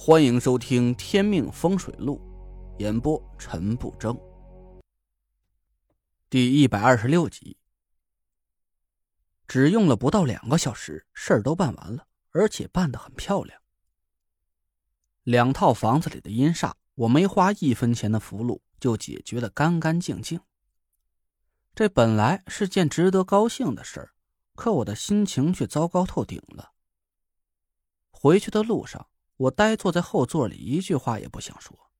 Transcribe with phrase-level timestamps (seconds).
[0.00, 2.20] 欢迎收听《天命风水录》，
[2.80, 4.16] 演播陈不争。
[6.30, 7.58] 第一百二十六集，
[9.48, 13.60] 只用了不到两个小时，事儿都办完了，而且办得很漂亮。
[15.24, 20.40] 两套房子里的阴煞，我没花一分钱的符箓就解决的干干净净。
[21.74, 24.14] 这本来是件值得高兴的事儿，
[24.54, 26.70] 可我的心情却糟糕透顶了。
[28.12, 29.08] 回去的路上。
[29.38, 31.90] 我呆坐在后座里，一句话也不想说。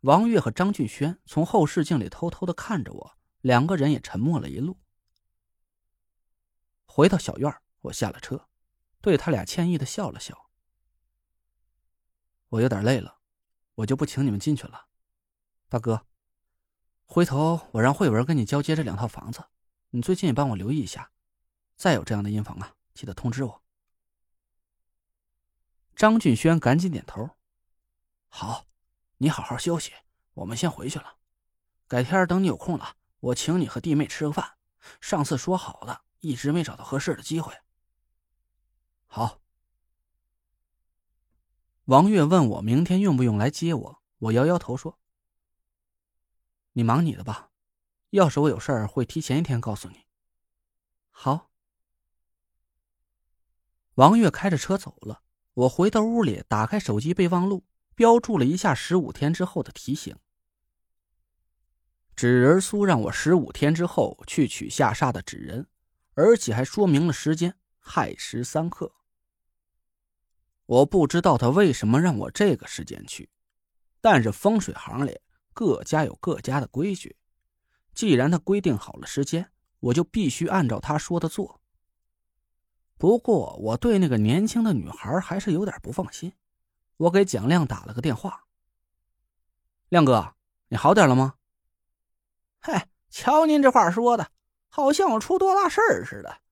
[0.00, 4.78] 王月和张俊轩从后视镜里偷偷的看着我，两个人也沉默了一路。
[6.86, 8.48] 回到小院，我下了车，
[9.02, 10.50] 对他俩歉意的笑了笑。
[12.48, 13.18] 我有点累了，
[13.74, 14.86] 我就不请你们进去了。
[15.68, 16.06] 大哥，
[17.04, 19.44] 回头我让慧文跟你交接这两套房子，
[19.90, 21.12] 你最近也帮我留意一下，
[21.76, 23.59] 再有这样的阴房啊，记得通知我。
[26.00, 27.28] 张俊轩赶紧点头
[28.32, 28.64] ：“好，
[29.18, 29.92] 你好好休息，
[30.32, 31.18] 我们先回去了。
[31.86, 34.56] 改天等你有空了，我请你和弟妹吃个饭。
[35.02, 37.54] 上次说好的，一直没找到合适的机会。”
[39.08, 39.42] 好。
[41.84, 44.98] 王月问我明天用不用来接我，我摇摇头说
[46.72, 47.50] ：“你忙你的吧，
[48.08, 50.06] 要是我有事儿，会提前一天告诉你。”
[51.12, 51.50] 好。
[53.96, 55.24] 王月开着车走了。
[55.60, 60.16] 我回到屋里，打开手机备忘录，标注了一下十五天之后的提醒。
[62.16, 65.66] 纸人苏让我十五天之后去取下煞的纸人，
[66.14, 68.94] 而且还说明了时间：亥时三刻。
[70.64, 73.28] 我不知道他为什么让我这个时间去，
[74.00, 75.20] 但是风水行里
[75.52, 77.16] 各家有各家的规矩，
[77.92, 79.50] 既然他规定好了时间，
[79.80, 81.59] 我就必须按照他说的做。
[83.00, 86.34] 不过我对那个年轻的女孩还是有点不放心，
[86.98, 88.44] 我给蒋亮打了个电话。
[89.88, 90.34] 亮哥，
[90.68, 91.36] 你好点了吗？
[92.58, 94.30] 嗨，瞧您这话说的，
[94.68, 96.42] 好像我出多大事儿似的。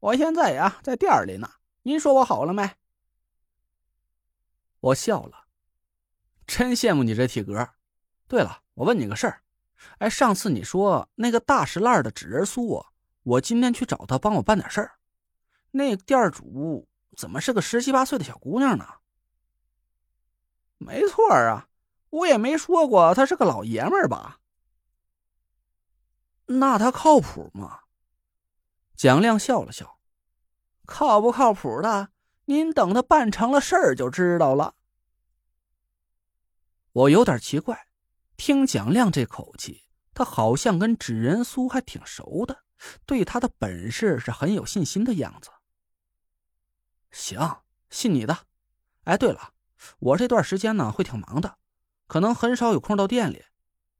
[0.00, 1.48] 我现在呀在店里呢，
[1.82, 2.68] 您说我好了没？
[4.80, 5.44] 我笑了，
[6.48, 7.68] 真羡慕你这体格。
[8.26, 9.42] 对了，我问你个事儿，
[9.98, 12.84] 哎，上次你说那个大石烂的纸人苏，
[13.22, 14.98] 我今天去找他帮我办点事儿。
[15.72, 18.86] 那店主怎么是个十七八岁的小姑娘呢？
[20.78, 21.68] 没错啊，
[22.10, 24.38] 我也没说过他是个老爷们儿吧？
[26.46, 27.80] 那他靠谱吗？
[28.94, 29.98] 蒋亮笑了笑，
[30.84, 32.10] 靠不靠谱的，
[32.44, 34.74] 您等他办成了事儿就知道了。
[36.92, 37.86] 我有点奇怪，
[38.36, 42.64] 听蒋亮这口气，他好像跟纸人苏还挺熟的，
[43.06, 45.50] 对他的本事是很有信心的样子。
[47.12, 47.58] 行，
[47.90, 48.46] 信你的。
[49.04, 49.52] 哎，对了，
[49.98, 51.58] 我这段时间呢会挺忙的，
[52.06, 53.44] 可能很少有空到店里。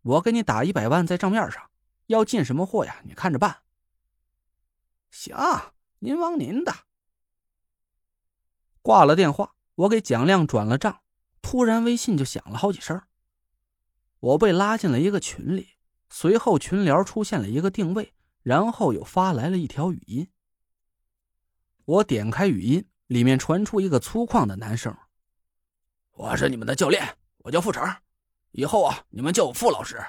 [0.02, 1.70] 我给你打一百万在账面上，
[2.06, 3.00] 要进什么货呀？
[3.04, 3.62] 你看着办。
[5.10, 5.36] 行，
[6.00, 6.74] 您忙您的。
[8.80, 11.02] 挂了电话，我给蒋亮转了账，
[11.40, 13.00] 突然微信就响了好几声。
[14.18, 15.70] 我被拉进了一个群里，
[16.08, 20.30] 随后群聊出现了一个定位，然后又发来了一条语音。
[21.84, 22.88] 我点开语音。
[23.12, 24.96] 里面传出一个粗犷的男声
[26.16, 27.94] ：“我是你们的教练，我叫傅成，
[28.52, 30.02] 以后啊，你们叫我傅老师。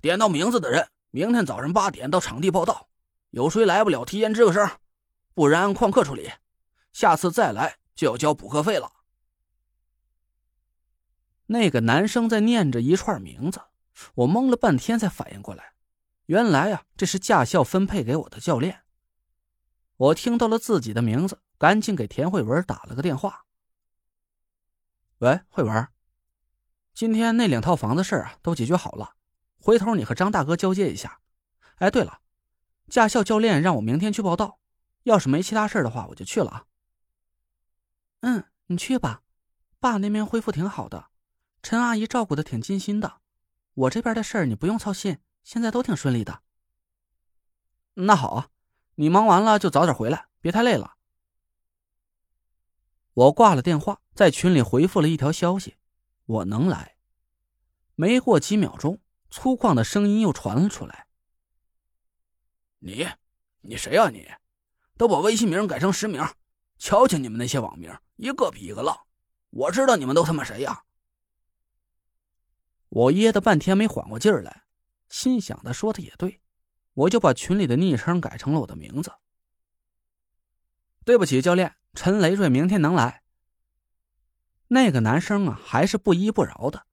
[0.00, 2.88] 点到名字的人，明天早上八点到场地报道。
[3.30, 4.68] 有谁来不了，提前吱个声，
[5.32, 6.28] 不然旷课处理。
[6.92, 8.90] 下次再来就要交补课费了。”
[11.46, 13.60] 那个男生在念着一串名字，
[14.16, 15.74] 我懵了半天才反应过来，
[16.26, 18.80] 原来啊，这是驾校分配给我的教练。
[19.96, 21.38] 我听到了自己的名字。
[21.58, 23.44] 赶紧给田慧文打了个电话。
[25.18, 25.88] 喂，慧文，
[26.92, 29.14] 今天那两套房子事儿啊都解决好了，
[29.58, 31.20] 回头你和张大哥交接一下。
[31.76, 32.20] 哎，对了，
[32.88, 34.58] 驾校教练让我明天去报道，
[35.04, 36.64] 要是没其他事的话，我就去了啊。
[38.20, 39.22] 嗯，你去吧，
[39.78, 41.08] 爸那边恢复挺好的，
[41.62, 43.20] 陈阿姨照顾的挺尽心的，
[43.74, 46.42] 我这边的事儿你不用操心，现在都挺顺利的。
[47.94, 48.48] 那好啊，
[48.96, 50.93] 你忙完了就早点回来，别太累了。
[53.14, 55.76] 我挂了电话，在群里回复了一条消息
[56.26, 56.96] ：“我能来。”
[57.94, 59.00] 没过几秒钟，
[59.30, 61.06] 粗犷的声音又传了出来
[62.80, 63.06] ：“你，
[63.60, 64.10] 你谁呀？
[64.10, 64.28] 你，
[64.96, 66.20] 都把微信名改成实名，
[66.76, 69.06] 瞧瞧你们那些网名，一个比一个浪。
[69.50, 70.82] 我知道你们都他妈谁呀！”
[72.90, 74.64] 我噎得半天没缓过劲儿来，
[75.08, 76.40] 心想：他说的也对，
[76.94, 79.12] 我就把群里的昵称改成了我的名字。
[81.04, 81.76] 对不起，教练。
[81.94, 83.22] 陈雷瑞明天能来。
[84.68, 86.86] 那个男生啊，还是不依不饶的。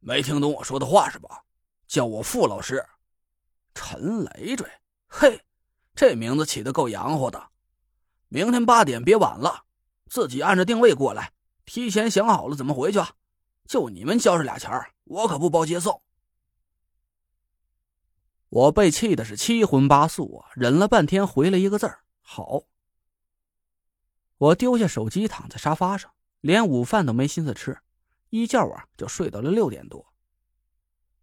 [0.00, 1.44] 没听懂我说的话是吧？
[1.86, 2.86] 叫我傅老师，
[3.74, 4.68] 陈累赘。
[5.08, 5.44] 嘿，
[5.94, 7.50] 这名字起的够洋火的。
[8.28, 9.64] 明天八点别晚了，
[10.08, 11.32] 自己按着定位过来，
[11.64, 13.00] 提前想好了怎么回去。
[13.66, 14.70] 就你们交这俩钱
[15.04, 16.02] 我可不包接送。
[18.48, 22.64] 我被气的是七荤八素啊，忍了半天，回了一个字儿：好。
[24.44, 27.78] 我丢下手机，躺在沙发上，连午饭都没心思吃，
[28.28, 30.12] 一觉啊就睡到了六点多。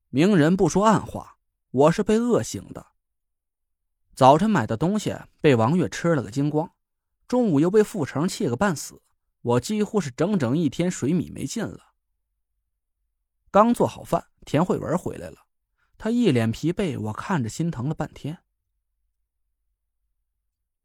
[0.09, 1.38] 明人不说暗话，
[1.69, 2.88] 我是被饿醒的。
[4.15, 6.73] 早晨买的东西被王月吃了个精光，
[7.27, 9.03] 中午又被傅成气个半死，
[9.41, 11.94] 我几乎是整整一天水米没进了。
[13.51, 15.45] 刚做好饭，田慧文回来了，
[16.00, 18.39] 他一脸疲惫，我看着心疼了半天。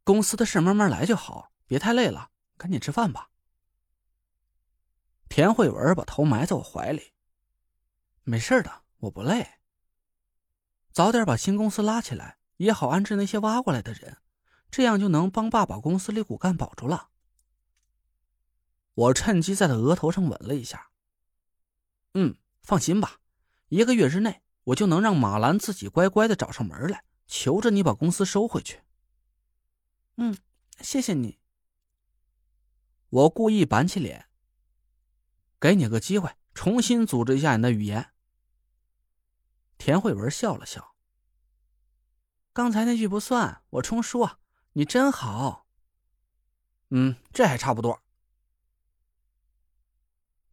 [0.04, 1.52] 公司的事慢慢来就好。
[1.66, 3.30] 别太累了，赶紧吃饭吧。
[5.28, 7.12] 田慧文把头埋在我怀里，
[8.22, 9.54] 没事的，我不累。
[10.92, 14.18] 早点把新公司拉起来，也好安置那些挖过来的人，
[14.70, 17.10] 这样就能帮爸把公司里骨干保住了。
[18.94, 20.90] 我趁机在他额头上吻了一下。
[22.14, 23.20] 嗯，放心吧，
[23.68, 28.80] 一个月之内，我就能让马兰自己乖乖的找上门来，求着你把公司收回去。
[30.16, 30.38] 嗯，
[30.80, 31.38] 谢谢你。
[33.16, 34.26] 我故意板起脸，
[35.58, 38.10] 给你个机会，重新组织一下你的语言。
[39.78, 40.94] 田慧文笑了笑。
[42.52, 44.38] 刚才那句不算，我重说。
[44.74, 45.66] 你真好。
[46.90, 48.02] 嗯，这还差不多。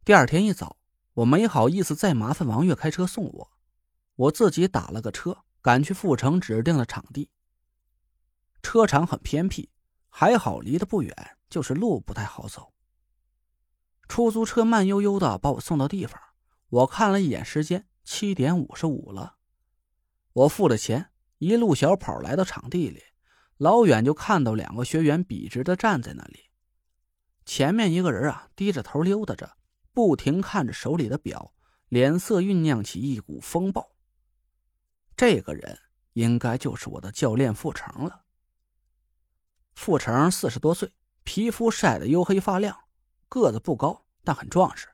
[0.02, 0.78] 第二天一早，
[1.12, 3.52] 我没好意思再麻烦王月开车送我，
[4.14, 7.28] 我自己打了个车，赶去阜城指定的场地。
[8.62, 9.68] 车场很偏僻，
[10.08, 11.36] 还好离得不远。
[11.54, 12.74] 就是路不太好走。
[14.08, 16.20] 出租车慢悠悠的把我送到地方，
[16.68, 19.36] 我看了一眼时间，七点五十五了。
[20.32, 23.00] 我付了钱，一路小跑来到场地里，
[23.56, 26.50] 老远就看到两个学员笔直的站在那里。
[27.44, 29.56] 前面一个人啊，低着头溜达着，
[29.92, 31.54] 不停看着手里的表，
[31.88, 33.94] 脸色酝酿起一股风暴。
[35.16, 35.78] 这个人
[36.14, 38.24] 应该就是我的教练傅成了。
[39.76, 40.92] 傅成四十多岁。
[41.24, 42.84] 皮肤晒得黝黑发亮，
[43.28, 44.88] 个子不高，但很壮实，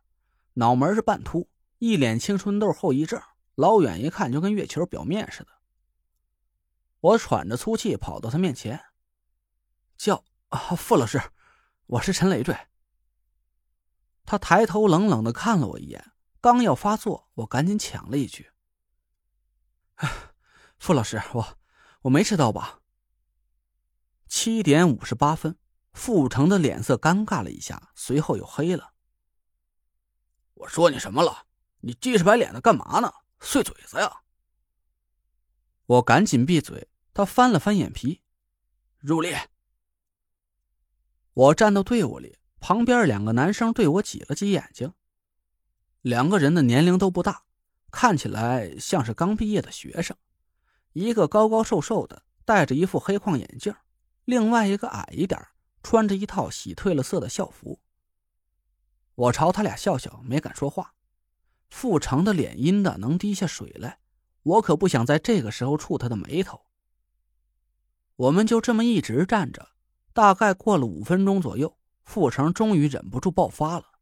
[0.55, 3.21] 脑门是半秃，一脸青春痘后遗症，
[3.57, 5.49] 老远一看就跟月球表面似的。
[7.01, 8.81] 我喘着粗气跑到他面前，
[9.97, 11.21] 叫：“啊，傅老师，
[11.87, 12.57] 我是陈累赘。”
[14.25, 18.53] 他抬头冷冷的看了我一眼，刚要发作，我赶紧抢了一句
[20.79, 21.59] ：“傅老师，我
[22.03, 22.81] 我没迟到吧？”
[24.29, 25.57] 七点五十八分。
[25.93, 28.93] 傅成的脸色尴尬了一下，随后又黑了。
[30.55, 31.47] 我说你什么了？
[31.81, 33.13] 你鸡翅白脸的干嘛呢？
[33.41, 34.21] 碎嘴子呀！
[35.87, 36.89] 我赶紧闭嘴。
[37.13, 38.23] 他翻了翻眼皮，
[38.99, 39.51] 入列。
[41.35, 44.95] 我站到队伍里，旁边两个男生对我挤了挤眼睛。
[46.03, 47.43] 两个人的年龄都不大，
[47.91, 50.17] 看起来像是刚毕业的学生。
[50.93, 53.73] 一个高高瘦瘦的，戴着一副黑框眼镜；
[54.25, 55.45] 另外一个矮一点。
[55.83, 57.81] 穿着一套洗褪了色的校服，
[59.15, 60.95] 我朝他俩笑笑，没敢说话。
[61.69, 64.01] 傅成的脸阴的能滴下水来，
[64.43, 66.67] 我可不想在这个时候触他的眉头。
[68.17, 69.71] 我们就这么一直站着，
[70.13, 73.93] 大概过了五分钟左右，傅成终于忍不住爆发了：“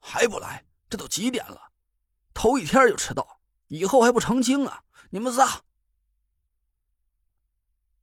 [0.00, 0.64] 还不来？
[0.88, 1.70] 这都几点了？
[2.34, 4.82] 头一天就迟到，以后还不成精啊？
[5.10, 5.62] 你们仨！”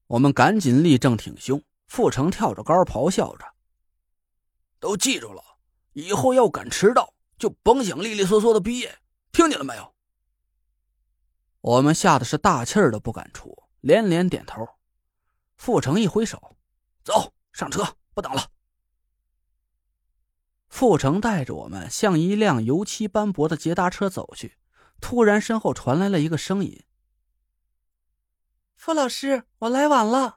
[0.08, 1.62] 我们赶紧立正挺胸。
[1.88, 3.46] 傅成跳着高，咆哮着
[4.80, 5.42] ：“都记住了，
[5.94, 9.00] 以后要敢迟到，就甭想利利索索的毕业，
[9.32, 9.96] 听见了没有？”
[11.62, 14.68] 我们吓得是大气儿都不敢出，连连点头。
[15.56, 16.56] 傅成一挥手
[17.04, 18.52] ：“走上车，不等了。”
[20.70, 24.58] 傅成带着我们向一辆油漆斑驳的捷达车走去，
[25.00, 26.84] 突然身后传来了一个声音
[28.76, 30.37] ：“傅老师，我来晚了。”